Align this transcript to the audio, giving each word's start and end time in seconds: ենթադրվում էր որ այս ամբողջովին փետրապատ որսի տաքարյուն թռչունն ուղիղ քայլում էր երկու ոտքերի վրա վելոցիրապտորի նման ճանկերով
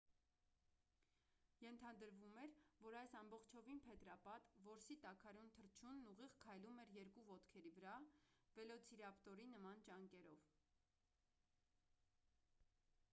ենթադրվում 1.63 2.37
էր 2.43 2.55
որ 2.85 2.97
այս 3.01 3.13
ամբողջովին 3.19 3.81
փետրապատ 3.89 4.49
որսի 4.69 4.97
տաքարյուն 5.05 5.53
թռչունն 5.59 6.09
ուղիղ 6.13 6.35
քայլում 6.45 6.81
էր 6.85 6.95
երկու 6.97 7.27
ոտքերի 7.29 7.75
վրա 7.77 7.93
վելոցիրապտորի 8.59 9.49
նման 9.55 9.85
ճանկերով 9.91 10.49